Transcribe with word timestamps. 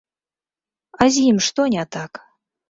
А 1.03 1.09
з 1.17 1.27
ім 1.33 1.37
што 1.49 1.61
не 1.75 1.85
так? 1.99 2.11